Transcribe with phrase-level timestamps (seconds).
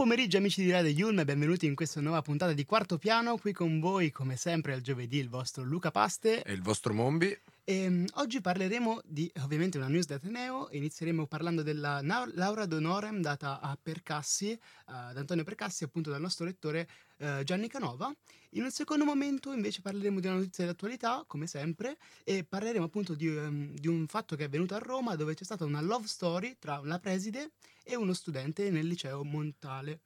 [0.00, 3.36] Pomeriggio amici di Radio Yulm e benvenuti in questa nuova puntata di Quarto Piano.
[3.36, 6.42] Qui con voi, come sempre, al giovedì il vostro Luca Paste.
[6.42, 7.38] E il vostro Mombi.
[7.64, 10.68] E, um, oggi parleremo di ovviamente una news da Ateneo.
[10.70, 16.46] Inizieremo parlando della laurea d'onorem data a Percassi, uh, ad Antonio Percassi, appunto dal nostro
[16.46, 16.88] lettore
[17.20, 18.12] uh, Gianni Canova.
[18.54, 23.14] In un secondo momento invece parleremo di una notizia dell'attualità, come sempre, e parleremo appunto
[23.14, 26.06] di, um, di un fatto che è avvenuto a Roma dove c'è stata una love
[26.06, 27.52] story tra una preside
[27.84, 30.00] e uno studente nel liceo Montale.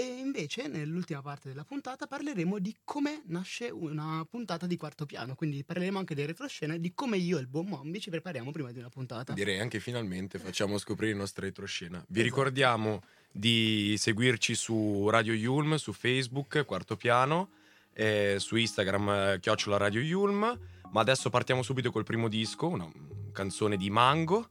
[0.00, 5.34] E invece, nell'ultima parte della puntata, parleremo di come nasce una puntata di quarto piano.
[5.34, 8.72] Quindi parleremo anche delle retroscene, di come io e il buon Mombi ci prepariamo prima
[8.72, 9.34] di una puntata.
[9.34, 11.98] Direi anche finalmente facciamo scoprire il nostro retroscena.
[12.08, 12.22] Vi esatto.
[12.22, 17.50] ricordiamo di seguirci su Radio Yulm, su Facebook, quarto piano,
[17.92, 20.58] eh, su Instagram, chiocciola Radio Yulm.
[20.92, 22.90] Ma adesso partiamo subito col primo disco, una
[23.32, 24.48] canzone di Mango.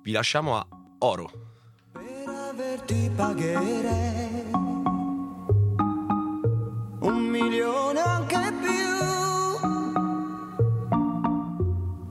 [0.00, 0.66] Vi lasciamo a
[0.98, 1.48] Oro.
[1.90, 4.59] Per averti pagherei
[7.02, 8.70] un milione anche più,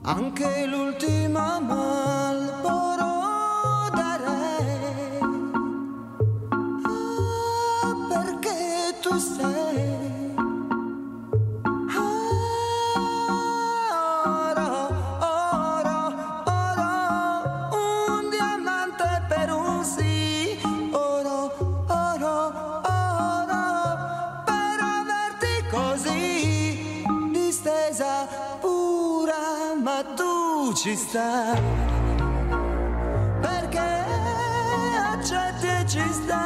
[0.01, 0.88] anche l'ultima
[30.81, 31.59] ci sta.
[33.41, 34.05] Perché
[35.61, 36.38] e ci stai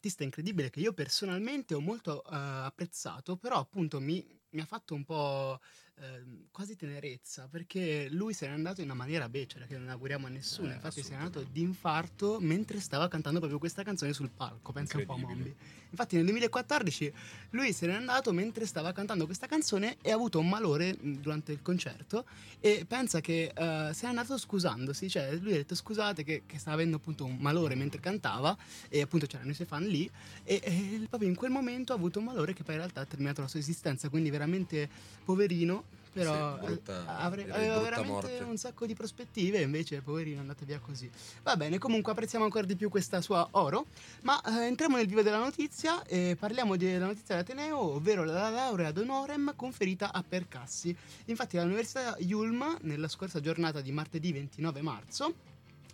[0.00, 4.94] artista incredibile che io personalmente ho molto uh, apprezzato, però appunto mi, mi, ha fatto
[4.94, 5.60] un po'
[6.00, 10.26] ehm, quasi tenerezza, perché lui se n'è andato in una maniera becera che non auguriamo
[10.26, 10.70] a nessuno.
[10.70, 11.60] Eh, Infatti se n'è andato assolutamente.
[11.60, 15.18] d'infarto mentre stava cantando proprio questa canzone sul palco, pensa un po' a.
[15.18, 15.54] Mombi.
[15.90, 17.12] Infatti nel 2014
[17.50, 21.50] lui se n'è andato mentre stava cantando questa canzone e ha avuto un malore durante
[21.50, 22.24] il concerto
[22.60, 26.58] e pensa che eh, se n'è andato scusandosi, cioè lui ha detto scusate che, che
[26.58, 28.56] stava avendo appunto un malore mentre cantava
[28.88, 30.08] e appunto c'erano i suoi fan lì
[30.44, 33.06] e, e proprio in quel momento ha avuto un malore che poi in realtà ha
[33.06, 34.88] terminato la sua esistenza, quindi veramente
[35.24, 35.89] poverino.
[36.12, 38.42] Però Sì, brutta- eh, avre- direi aveva brutta veramente morte.
[38.50, 41.08] un sacco di prospettive e invece poverino è andato via così.
[41.44, 43.86] Va bene, comunque apprezziamo ancora di più questa sua oro,
[44.22, 48.88] ma eh, entriamo nel vivo della notizia e parliamo della notizia dell'Ateneo, ovvero la laurea
[48.88, 50.94] ad honorem conferita a Percassi.
[51.26, 55.28] Infatti l'Università Yulm, nella scorsa giornata di martedì 29 marzo,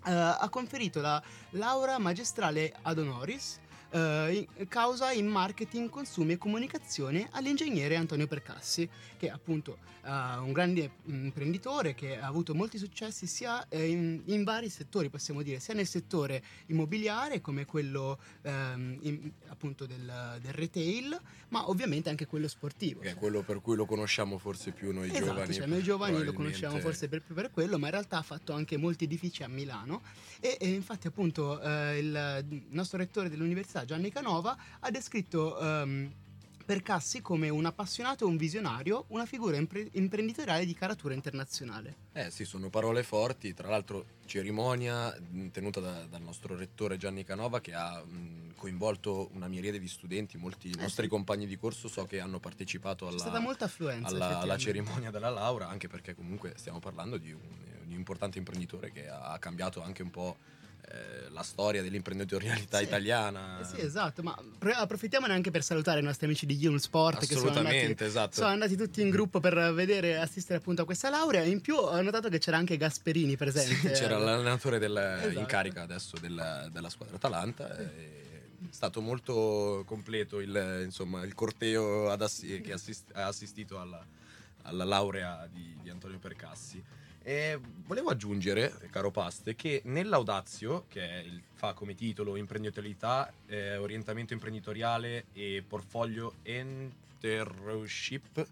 [0.07, 1.21] eh, ha conferito la
[1.51, 3.59] laurea magistrale ad honoris
[3.91, 10.53] eh, causa in marketing, consumi e comunicazione all'ingegnere Antonio Percassi, che è appunto eh, un
[10.53, 15.43] grande mm, imprenditore che ha avuto molti successi sia eh, in, in vari settori, possiamo
[15.43, 21.19] dire, sia nel settore immobiliare come quello ehm, in- appunto del, del retail,
[21.49, 23.01] ma ovviamente anche quello sportivo.
[23.01, 25.55] Che è cioè- quello per cui lo conosciamo forse più noi Esatto, giovani.
[25.55, 28.77] cioè noi giovani lo conosciamo forse per, per quello, ma in realtà ha fatto anche
[28.77, 30.03] molti edifici a Milano
[30.41, 36.13] e, e infatti appunto eh, il nostro rettore dell'università Gianni Canova ha descritto ehm,
[36.67, 41.95] Percassi come un appassionato e un visionario, una figura impre- imprenditoriale di caratura internazionale.
[42.13, 45.17] Eh sì, sono parole forti, tra l'altro cerimonia
[45.53, 50.37] tenuta da- dal nostro rettore Gianni Canova che ha mh, coinvolto una miriade di studenti,
[50.39, 51.09] molti Eh nostri sì.
[51.09, 53.23] compagni di corso so che hanno partecipato alla,
[54.03, 57.41] alla- alla cerimonia della laurea, anche perché comunque stiamo parlando di un,
[57.85, 60.37] di un importante imprenditore che ha cambiato anche un po'
[60.89, 62.85] eh, la storia dell'imprenditorialità Sì.
[62.85, 63.61] italiana.
[63.61, 67.27] Eh sì, esatto, ma pro- approfittiamone anche per salutare i nostri amici di Yulm Sport
[67.27, 68.35] che sono andati esatto.
[68.37, 71.43] Sono andati tutti in gruppo per vedere e assistere appunto a questa laurea.
[71.43, 73.95] In più ho notato che c'era anche Gasperini presente.
[73.95, 75.39] Sì, c'era l'allenatore del- Esatto.
[75.39, 77.77] in carica adesso della, della squadra Atalanta.
[77.79, 84.05] e È stato molto completo il, insomma, il corteo assi- che assist- ha assistito alla,
[84.63, 86.83] alla laurea di, di Antonio Percassi.
[87.29, 94.33] E volevo aggiungere, caro Paste, che nell'Audazio, che il- fa come titolo imprenditorialità, eh, orientamento
[94.33, 98.47] imprenditoriale e portfolio entrepreneurship,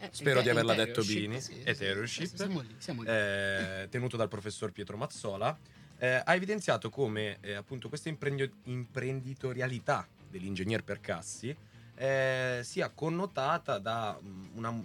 [0.00, 1.40] Eh, Spero di averla detto bene.
[1.40, 2.26] sì, Ethereoship.
[2.28, 3.08] sì, siamo lì, siamo lì.
[3.08, 5.58] eh, tenuto dal professor Pietro Mazzola,
[5.98, 11.52] eh, ha evidenziato come eh, appunto questa imprendio- imprenditorialità dell'ingegner Percassi
[11.96, 14.84] eh, sia connotata da mm, una-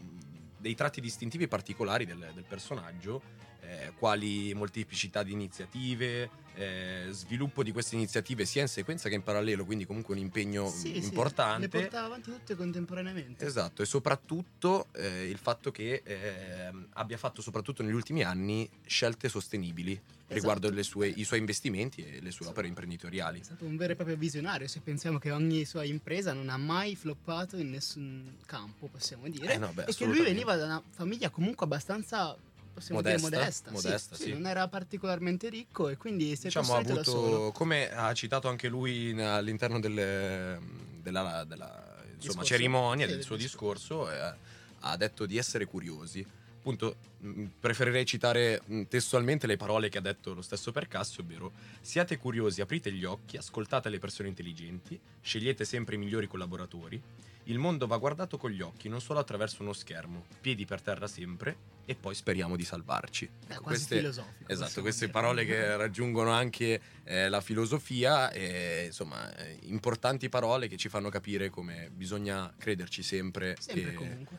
[0.64, 3.22] dei tratti distintivi particolari del, del personaggio,
[3.66, 9.24] eh, quali molteplicità di iniziative, eh, sviluppo di queste iniziative sia in sequenza che in
[9.24, 11.62] parallelo, quindi comunque un impegno Sì, sì, importante.
[11.62, 13.46] le portava avanti tutte contemporaneamente.
[13.46, 19.30] Esatto, e soprattutto eh, il fatto che ehm, abbia fatto soprattutto negli ultimi anni scelte
[19.30, 20.76] sostenibili riguardo Esatto.
[20.76, 22.52] le sue- i suoi investimenti e le sue Sì.
[22.52, 23.40] opere imprenditoriali.
[23.40, 24.68] È stato un vero e proprio visionario.
[24.68, 29.54] Se pensiamo che ogni sua impresa non ha mai floppato in nessun campo, possiamo dire.
[29.54, 32.36] Eh no, beh, e che lui veniva da una famiglia comunque abbastanza.
[32.74, 34.32] Possiamo Modesta, dire modesta, sì, modesta, sì, sì.
[34.32, 39.10] non era particolarmente ricco e quindi si è Diciamo avuto, come ha citato anche lui
[39.10, 40.60] in- all'interno del-
[41.02, 44.06] della, della, insomma, cerimonia Sì, del suo discorso.
[44.06, 44.38] discorso, eh,
[44.80, 46.26] ha detto di essere curiosi.
[46.66, 51.52] Appunto, mh, preferirei citare mh, testualmente le parole che ha detto lo stesso Percassi, ovvero
[51.82, 57.02] siate curiosi, aprite gli occhi, ascoltate le persone intelligenti, scegliete sempre i migliori collaboratori.
[57.48, 61.06] Il mondo va guardato con gli occhi, non solo attraverso uno schermo, piedi per terra
[61.08, 63.26] sempre e poi speriamo di salvarci.
[63.26, 64.50] È Ecco, quasi queste- filosofico.
[64.54, 65.12] Esatto, queste dire.
[65.20, 71.10] parole che raggiungono anche eh, la filosofia, e, insomma, eh, importanti parole che ci fanno
[71.10, 74.38] capire come bisogna crederci sempre, Sempre e comunque.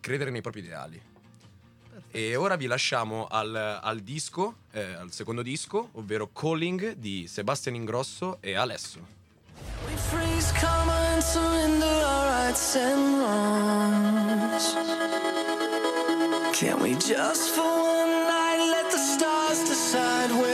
[0.00, 1.00] credere nei propri ideali.
[2.10, 7.74] E ora vi lasciamo al, al disco, eh, al secondo disco, ovvero Calling di Sebastian
[7.74, 9.00] Ingrosso e Alesso.
[9.86, 14.74] We freeze, come and surrender our rights and wrongs.
[16.52, 20.53] Can we just for one night let the stars decide where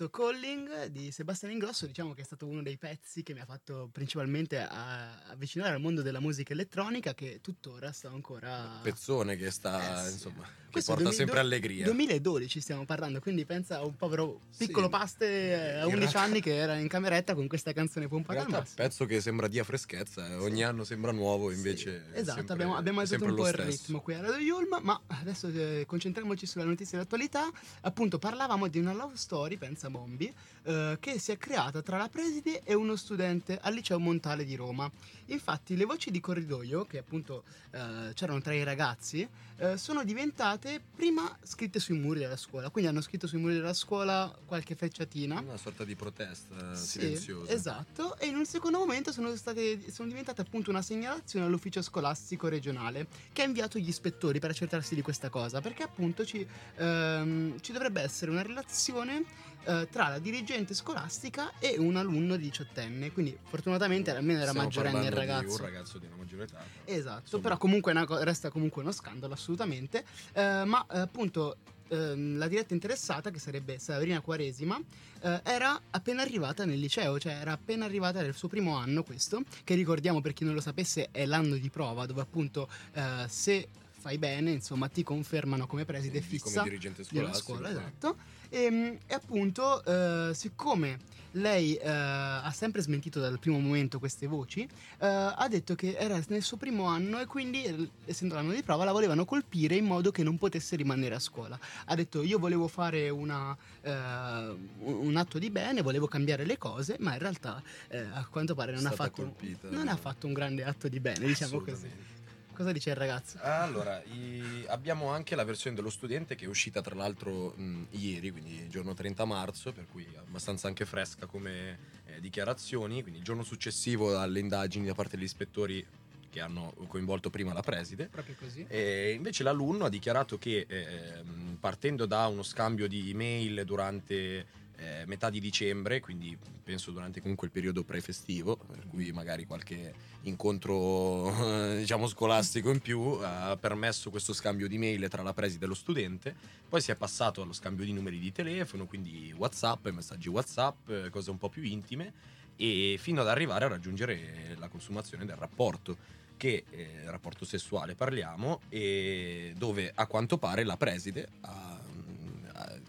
[0.00, 3.44] appunto Calling di Sebastiano Ingrosso, diciamo che è stato uno dei pezzi che mi ha
[3.44, 8.80] fatto principalmente avvicinare al mondo della musica elettronica che tuttora sta ancora...
[8.82, 10.12] Pezzone che sta, Eh sì.
[10.14, 11.84] insomma, che Questo porta 2000 sempre allegria.
[11.84, 14.90] 2012 stiamo parlando, quindi pensa a un povero piccolo Sì.
[14.90, 18.40] paste eh, a In 11 realtà- anni che era in cameretta con questa canzone pompata
[18.40, 18.74] al massimo.
[18.76, 22.04] pezzo che sembra dia freschezza, eh, ogni anno sembra nuovo, invece...
[22.12, 25.00] Sì, esatto, sempre- abbiamo, abbiamo alzato un po' il ritmo qui a Radio Yulm, ma
[25.20, 27.48] adesso eh, concentriamoci sulla notizia dell'attualità.
[27.82, 30.32] Appunto, parlavamo di una love story, pensa Bombi,
[30.64, 34.54] eh, che si è creata tra la preside e uno studente al liceo Montale di
[34.56, 34.90] Roma.
[35.26, 39.26] Infatti, le voci di corridoio, che appunto eh, c'erano tra i ragazzi,
[39.58, 42.70] eh, sono diventate prima scritte sui muri della scuola.
[42.70, 45.40] Quindi hanno scritto sui muri della scuola qualche frecciatina.
[45.40, 47.52] Una sorta di protesta Sì, silenziosa.
[47.52, 52.48] esatto, e in un secondo momento sono, state, sono diventate appunto una segnalazione all'ufficio scolastico
[52.48, 57.60] regionale che ha inviato gli ispettori per accertarsi di questa cosa, perché appunto ci, ehm,
[57.60, 59.24] ci dovrebbe essere una relazione
[59.64, 64.98] eh, tra la dirigente scolastica e un alunno diciottenne, quindi fortunatamente almeno era Stiamo maggiorenne
[65.00, 65.62] il parlando di ragazzo.
[65.62, 66.60] un ragazzo di una maggiore età.
[66.84, 67.42] Esatto, Insomma.
[67.42, 71.56] però comunque co- resta comunque uno scandalo assolutamente, Eh, ma eh, appunto
[71.88, 74.80] ehm, la diretta interessata, che sarebbe Sabrina Quaresima,
[75.22, 79.42] eh, era appena arrivata nel liceo, cioè era appena arrivata nel suo primo anno questo,
[79.64, 83.68] che ricordiamo per chi non lo sapesse è l'anno di prova, dove appunto eh, se
[84.00, 87.52] fai bene, insomma, ti confermano come preside Quindi fissa come dirigente scolastico.
[87.52, 87.74] scuola, sì.
[87.74, 88.16] esatto.
[88.48, 90.98] E, e appunto, eh, siccome
[91.32, 96.20] lei eh, ha sempre smentito dal primo momento queste voci, eh, ha detto che era
[96.28, 99.84] nel suo primo anno e quindi, eh, essendo l'anno di prova, la volevano colpire in
[99.84, 101.58] modo che non potesse rimanere a scuola.
[101.84, 106.96] Ha detto: Io volevo fare una, eh, un atto di bene, volevo cambiare le cose,
[106.98, 109.68] ma in realtà, eh, a quanto pare, non ha, fatto, colpita.
[109.70, 112.18] non ha fatto un grande atto di bene, diciamo così.
[112.60, 113.38] Cosa dice il ragazzo?
[113.40, 118.30] Allora, i- abbiamo anche la versione dello studente che è uscita tra l'altro mh, ieri,
[118.30, 123.44] quindi giorno 30 marzo, per cui abbastanza anche fresca come eh, dichiarazioni, quindi il giorno
[123.44, 125.82] successivo alle indagini da parte degli ispettori
[126.28, 128.08] che hanno coinvolto prima la preside.
[128.08, 128.66] Proprio così.
[128.68, 134.44] E invece l'alunno ha dichiarato che ehm, partendo da uno scambio di email durante
[134.80, 139.92] eh, metà di dicembre, quindi penso durante comunque il periodo prefestivo, per cui magari qualche
[140.22, 145.68] incontro diciamo scolastico in più ha permesso questo scambio di mail tra la preside e
[145.68, 146.34] lo studente,
[146.68, 151.30] poi si è passato allo scambio di numeri di telefono, quindi WhatsApp, messaggi WhatsApp, cose
[151.30, 152.12] un po' più intime
[152.56, 158.62] e fino ad arrivare a raggiungere la consumazione del rapporto che eh, rapporto sessuale parliamo
[158.70, 161.78] e dove a quanto pare la preside ha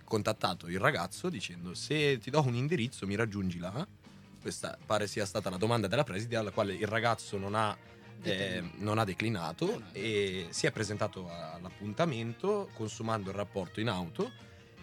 [0.04, 3.88] contattato il ragazzo dicendo se ti do un indirizzo mi raggiungi là.
[4.42, 7.78] Questa pare sia stata la domanda della preside alla quale il ragazzo non ha,
[8.24, 14.32] eh, non ha declinato e si è presentato all'appuntamento consumando il rapporto in auto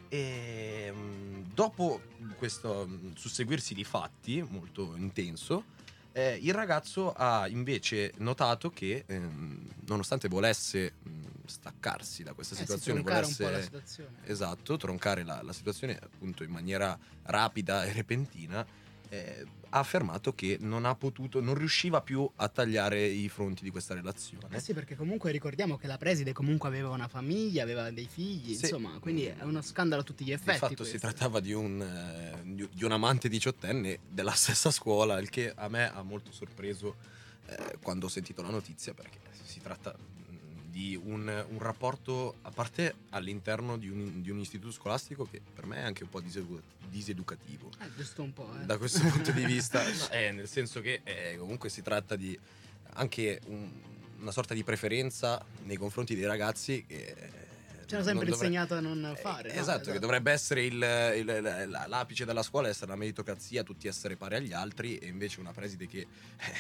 [0.08, 2.00] e mm, dopo
[2.36, 5.76] questo mm, susseguirsi di fatti molto intenso
[6.18, 11.10] eh, il ragazzo ha invece notato che ehm, nonostante volesse mh,
[11.46, 13.14] staccarsi da questa Eh, si situazione po' la
[13.50, 14.10] volesse situazione.
[14.24, 18.66] esatto troncare la, la situazione appunto in maniera rapida e repentina
[19.10, 23.70] eh, ha affermato che non ha potuto non riusciva più a tagliare i fronti di
[23.70, 27.90] questa relazione Eh sì, perché comunque ricordiamo che la preside comunque aveva una famiglia, aveva
[27.90, 28.64] dei figli, Sì.
[28.64, 30.58] insomma, quindi è uno scandalo a tutti gli Di effetti.
[30.58, 35.28] fatto si trattava di un, eh, di- di un amante diciottenne della stessa scuola, il
[35.28, 36.96] che a me ha molto sorpreso
[37.46, 39.94] eh, quando ho sentito la notizia, perché si tratta
[40.78, 45.66] di un, un rapporto, a parte all'interno di un, di un istituto scolastico che per
[45.66, 47.68] me è anche un po' disedu- diseducativo.
[47.80, 48.64] Eh, giusto un po', eh.
[48.64, 52.38] Da questo punto di vista, eh, nel senso che eh, comunque si tratta di
[52.92, 53.68] anche un-
[54.20, 57.46] una sorta di preferenza nei confronti dei ragazzi che...
[57.88, 59.52] Ci hanno sempre dovre- insegnato a non eh, fare.
[59.54, 59.60] no?
[59.60, 64.16] Esatto, che dovrebbe essere il- il- la- l'apice della scuola, essere la meritocrazia, tutti essere
[64.16, 66.06] pari agli altri, e invece una preside che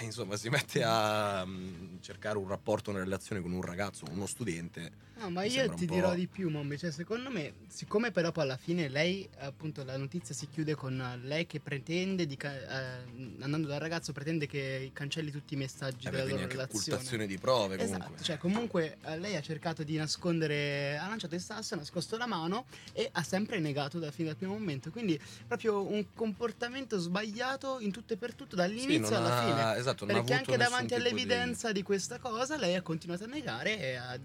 [0.00, 4.26] eh, insomma si mette a mm, cercare un rapporto, una relazione con un ragazzo, uno
[4.26, 5.06] studente.
[5.18, 6.78] No, ma io ti dirò di più, Mombi.
[6.78, 11.20] Cioè, secondo me, siccome però poi alla fine lei, appunto, la notizia si chiude con
[11.24, 13.02] lei che pretende, di ca- eh,
[13.40, 16.62] andando dal ragazzo, pretende che cancelli tutti i messaggi Eh, della loro relazione.
[16.72, 18.04] occultazione di prove comunque.
[18.06, 22.16] Esatto, cioè comunque eh, lei ha cercato di nascondere, ha lanciato il sasso, ha nascosto
[22.16, 24.90] la mano e ha sempre negato da fine dal primo momento.
[24.90, 29.44] Quindi proprio un comportamento sbagliato in tutto e per tutto Sì, dall'inizio non alla ha-
[29.72, 29.76] fine.
[29.80, 31.82] Esatto, Perché anche davanti tipo di- all'evidenza di...
[31.82, 34.18] questa cosa lei ha continuato a negare e ha...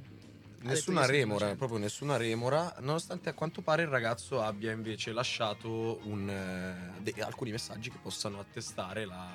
[0.63, 6.29] Nessuna remora, proprio nessuna remora, nonostante a quanto pare il ragazzo abbia invece lasciato un,
[6.29, 9.29] eh, de- alcuni messaggi che possano attestare la,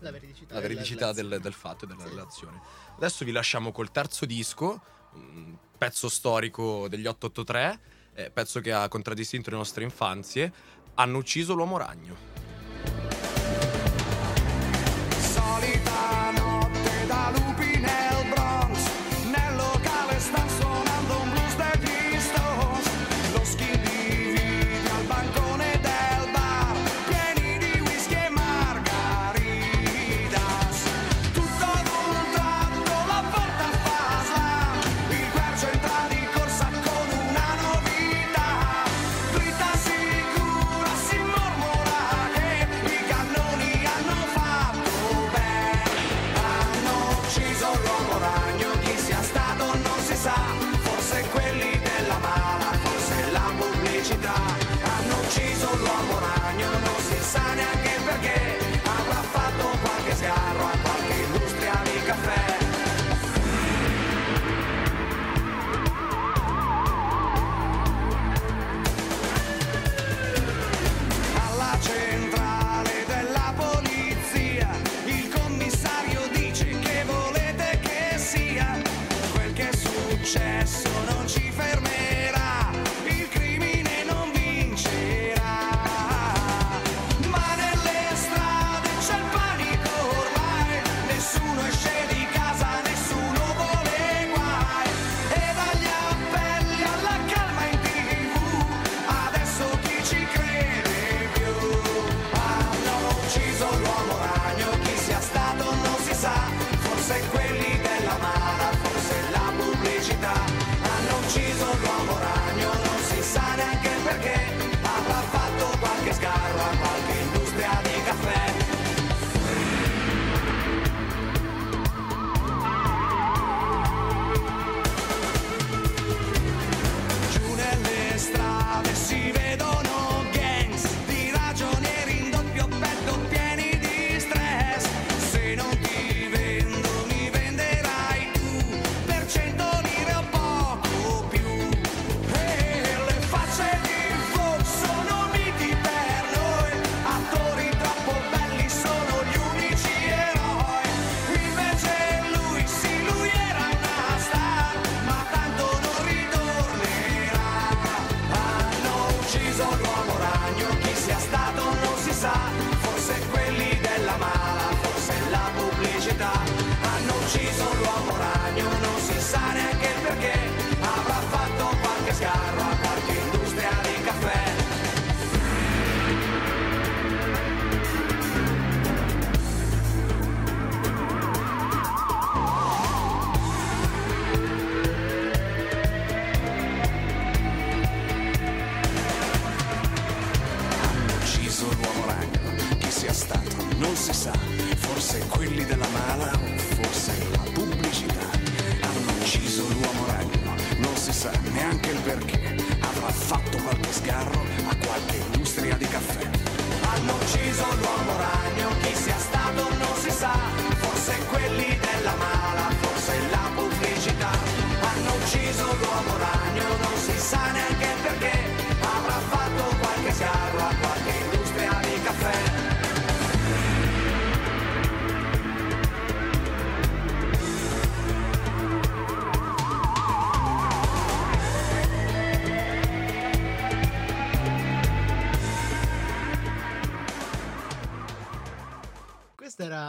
[0.00, 2.08] La veridicità, la veridicità del, del fatto e della Sì.
[2.08, 2.60] relazione.
[2.96, 4.82] Adesso vi lasciamo col terzo disco,
[5.14, 7.80] un pezzo storico degli 883,
[8.14, 10.52] eh, pezzo che ha contraddistinto le nostre infanzie,
[10.94, 12.31] hanno ucciso l'uomo ragno.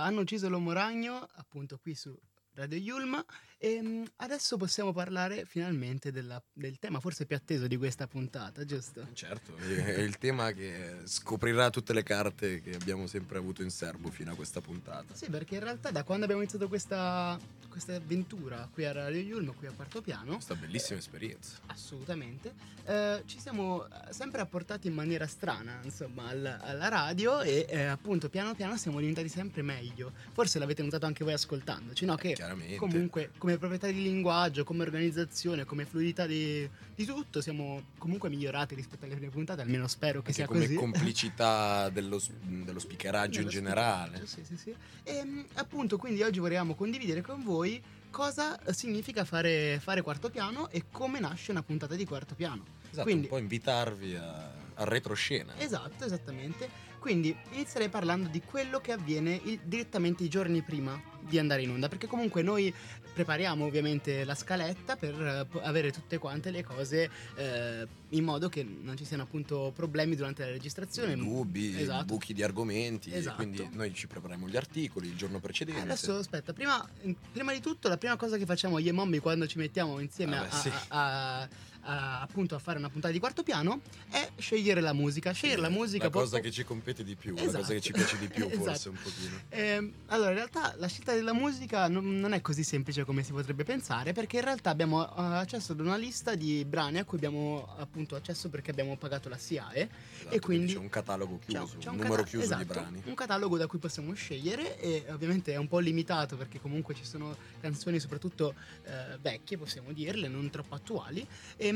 [0.03, 2.17] hanno ucciso l'uomo ragno, appunto qui su
[2.55, 3.23] Radio Yulma.
[3.57, 9.07] E adesso possiamo parlare finalmente della, del tema forse più atteso di questa puntata, giusto?
[9.13, 14.09] Certo, è il tema che scoprirà tutte le carte che abbiamo sempre avuto in serbo
[14.11, 15.15] fino a questa puntata.
[15.15, 17.39] Sì, perché in realtà da quando abbiamo iniziato questa
[17.73, 20.33] questa avventura qui a Radio Yulm, qui a Quarto Piano.
[20.33, 21.57] Questa bellissima esperienza.
[21.65, 22.53] Assolutamente.
[22.85, 27.85] Eh, ci siamo eh, sempre apportati in maniera strana, insomma, alla, alla radio e eh,
[27.85, 30.11] appunto piano piano siamo diventati sempre meglio.
[30.33, 32.15] Forse l'avete notato anche voi ascoltandoci, no?
[32.19, 37.81] Eh, che comunque come proprietà di linguaggio, come organizzazione, come fluidità di, di tutto, siamo
[37.97, 40.75] comunque migliorati rispetto alle prime puntate, almeno spero che anche sia come così.
[40.75, 44.27] Come complicità dello, dello speakeraggio dello in generale.
[44.27, 44.75] Sì, sì, sì.
[45.01, 50.29] E appunto quindi oggi volevamo condividere con voi voi cosa eh, significa fare, fare quarto
[50.29, 52.63] piano e come nasce una puntata di quarto piano.
[52.83, 55.53] Esatto, Quindi, un po' invitarvi a, a retroscena.
[55.57, 56.91] Esatto, esattamente.
[57.03, 61.69] Quindi inizierei parlando di quello che avviene il- direttamente i giorni prima di andare in
[61.71, 62.73] onda, perché comunque noi
[63.13, 68.63] prepariamo ovviamente la scaletta per po- avere tutte quante le cose eh, in modo che
[68.63, 71.17] non ci siano appunto problemi durante la registrazione.
[71.17, 72.05] dubbi, Esatto.
[72.05, 73.13] buchi di argomenti.
[73.13, 73.35] Esatto.
[73.35, 75.81] Quindi noi ci prepariamo gli articoli il giorno precedente.
[75.81, 76.87] Adesso aspetta, prima,
[77.33, 80.37] prima di tutto la prima cosa che facciamo io e Mommy quando ci mettiamo insieme
[80.37, 80.69] Vabbè, a, sì.
[80.69, 81.47] a- a-
[81.83, 85.31] a- appunto a fare una puntata di quarto piano è scegliere la musica.
[85.31, 87.57] Scegliere la musica la cosa proprio- che ci compete di più, la Esatto.
[87.59, 88.89] cosa che ci piace di più, forse Esatto.
[88.89, 89.39] un pochino.
[89.49, 93.31] Ehm, allora, in realtà la scelta della musica non, non è così semplice come si
[93.31, 97.17] potrebbe pensare, perché in realtà abbiamo eh, accesso ad una lista di brani a cui
[97.17, 99.89] abbiamo appunto accesso perché abbiamo pagato la SIAE.
[100.19, 103.01] Esatto, quindi- c'è un catalogo chiuso, c'è un, un numero cata- chiuso di esatto, brani.
[103.05, 107.03] Un catalogo da cui possiamo scegliere e ovviamente è un po' limitato perché comunque ci
[107.05, 111.25] sono canzoni soprattutto eh, vecchie, possiamo dirle, non troppo attuali.
[111.57, 111.71] Ehm,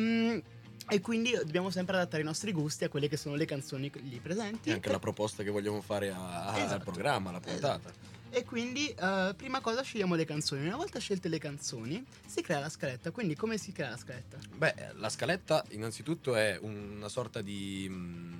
[0.89, 4.19] E, quindi dobbiamo sempre adattare i nostri gusti a quelle che sono le canzoni lì
[4.19, 4.69] presenti.
[4.69, 6.83] E anche la proposta che vogliamo fare a- a- al Esatto.
[6.91, 7.91] programma, alla puntata.
[8.29, 10.65] E quindi, eh, prima cosa, scegliamo le canzoni.
[10.65, 13.11] Una volta scelte le canzoni, si crea la scaletta.
[13.11, 14.37] Quindi, come si crea la scaletta?
[14.55, 18.33] Beh, la scaletta innanzitutto è una sorta di mm,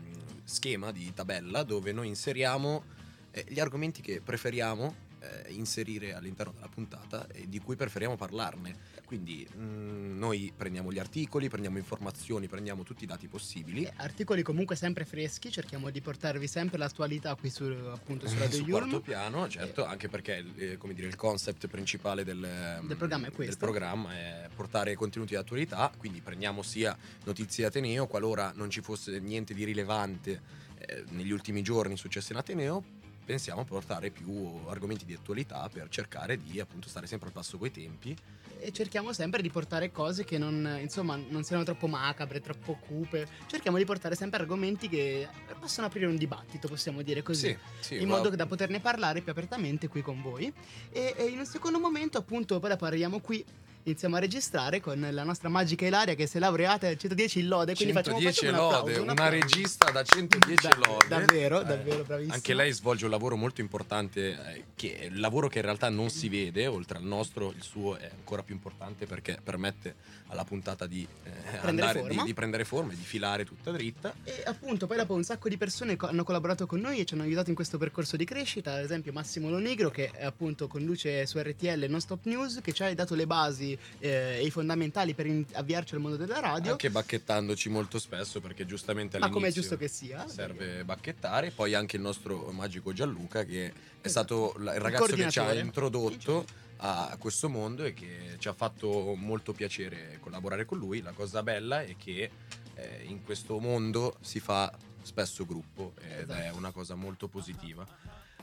[0.43, 2.83] schema, di tabella, dove noi inseriamo
[3.31, 8.75] eh, gli argomenti che preferiamo eh, inserire all'interno della puntata e di cui preferiamo parlarne.
[9.07, 13.83] Quindi mm, noi prendiamo gli articoli, prendiamo informazioni, prendiamo tutti i dati possibili.
[13.83, 18.57] Eh, articoli comunque sempre freschi, cerchiamo di portarvi sempre l'attualità qui su, appunto, su Radio
[18.57, 22.97] su quarto piano, certo, anche perché eh, come dire, il concept principale del, ehm, Del
[22.97, 23.55] programma è questo.
[23.55, 26.93] del programma è portare contenuti di attualità, quindi prendiamo sia
[27.23, 30.41] notizie di Ateneo, qualora non ci fosse niente di rilevante
[30.79, 32.83] eh, negli ultimi giorni successi in Ateneo,
[33.27, 37.57] pensiamo a portare più argomenti di attualità per cercare di appunto stare sempre al passo
[37.57, 38.15] coi tempi.
[38.59, 43.27] E cerchiamo sempre di portare cose che non, insomma, non siano troppo macabre, troppo cupe.
[43.45, 45.27] Cerchiamo di portare sempre argomenti che
[45.59, 47.49] possono aprire un dibattito, possiamo dire così.
[47.81, 50.51] Sì, sì, in modo da poterne parlare più apertamente qui con voi.
[50.89, 53.45] E, e in un secondo momento, appunto, poi dopo arriviamo qui.
[53.87, 57.47] Iniziamo a registrare con la nostra magica Ilaria che si è laureata al 110 in
[57.47, 57.73] lode.
[57.73, 61.07] Quindi facciamo, 110 facciamo un lode, applauso, un una regista da 110 Da- lode.
[61.07, 62.33] davvero, Eh, davvero bravissima.
[62.33, 65.87] Anche lei svolge un lavoro molto importante, eh, che è il lavoro che in realtà
[65.87, 69.95] non si vede, oltre al nostro, il suo è ancora più importante perché permette
[70.27, 72.21] alla puntata di, eh, andare, forma.
[72.23, 74.13] di, di prendere forma e di filare tutta dritta.
[74.25, 77.13] E appunto, poi dopo un sacco di persone co- hanno collaborato con noi e ci
[77.13, 78.73] hanno aiutato in questo percorso di crescita.
[78.73, 82.93] Ad esempio, Massimo Lonigro, che appunto conduce su RTL Non Stop News, che ci ha
[82.93, 86.71] dato le basi eh, e i fondamentali per in- avviarci al mondo della radio.
[86.71, 90.27] Anche bacchettandoci molto spesso perché giustamente ma all'inizio come è giusto che sia.
[90.27, 91.51] serve bacchettare.
[91.51, 95.53] Poi anche il nostro magico Gianluca che è stato la- il ragazzo che ci ha
[95.53, 96.45] introdotto
[96.77, 101.01] a questo mondo e che ci ha fatto molto piacere collaborare con lui.
[101.01, 102.29] La cosa bella è che
[102.75, 106.57] eh, in questo mondo si fa spesso gruppo ed è Esatto.
[106.57, 107.85] una cosa molto positiva.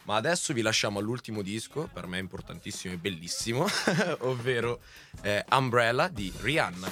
[0.04, 3.66] Ma adesso vi lasciamo all'ultimo disco, per me importantissimo e bellissimo,
[4.20, 4.80] ovvero
[5.22, 6.88] eh, Umbrella di Rihanna.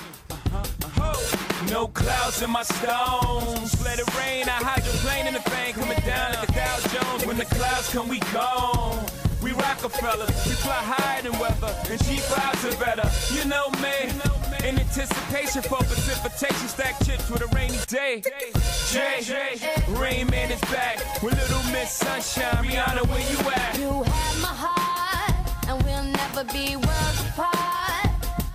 [1.70, 3.80] No clouds in my stones.
[3.84, 4.48] Let it rain.
[4.48, 7.24] I hydroplane in the thing coming down like the Dow Jones.
[7.24, 8.98] When the clouds come, we gone.
[9.42, 13.08] We Rockefellers, we fly higher than weather, and cheap vibes are better.
[13.34, 14.51] You know me.
[14.64, 18.22] In anticipation for precipitation, stack chips with a rainy day.
[18.92, 19.20] Jay,
[19.88, 22.64] Rain Man is back with Little Miss Sunshine.
[22.64, 23.76] Rihanna, where you at?
[23.76, 25.34] You have my heart,
[25.68, 28.10] and we'll never be worlds apart.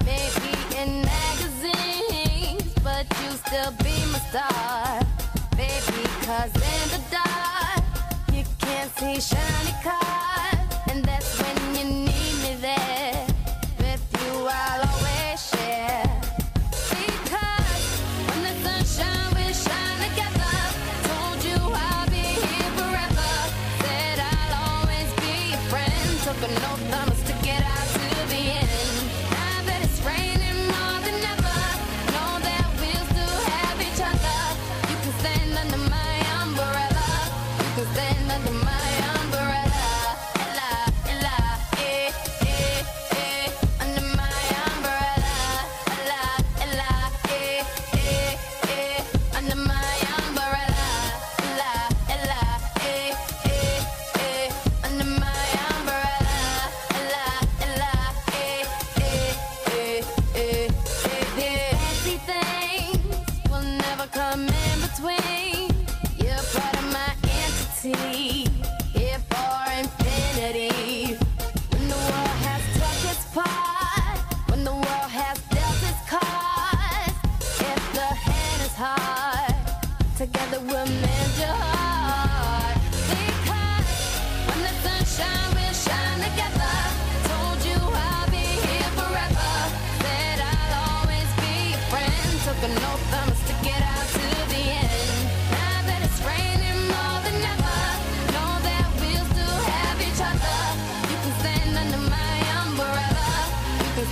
[0.06, 5.02] Maybe in magazines, but you still be my star.
[5.58, 7.84] Baby, cause in the dark,
[8.32, 10.57] you can't see shiny cars.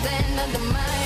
[0.05, 1.04] Stand under my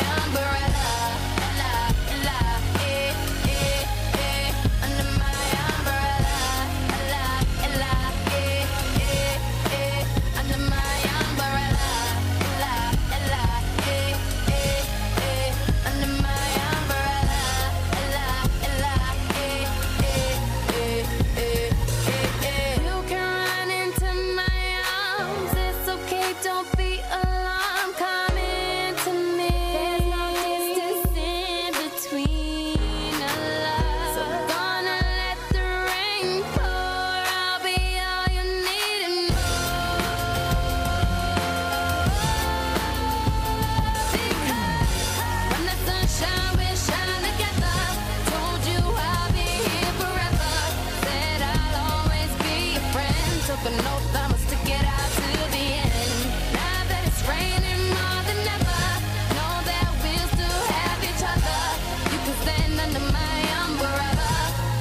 [53.49, 56.13] Took an oath, I'ma stick it out to the end.
[56.53, 58.81] Now that it's raining more than ever,
[59.33, 61.59] know that we'll still have each other.
[62.13, 64.29] You can stand under my umbrella.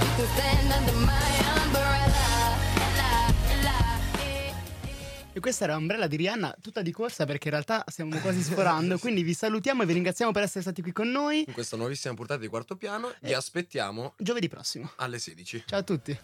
[0.05, 2.29] You can stand under my umbrella.
[2.85, 3.13] Ella,
[3.57, 3.79] ella,
[4.21, 5.33] eh, eh.
[5.33, 8.99] E questa era Umbrella di Rihanna, tutta di corsa perché in realtà stiamo quasi sforando.
[9.01, 11.45] quindi vi salutiamo e vi ringraziamo per essere stati qui con noi.
[11.47, 14.93] In questa nuovissima puntata di quarto piano vi aspettiamo Giovedì prossimo.
[14.97, 15.65] alle 16.
[15.67, 16.19] Ciao a tutti.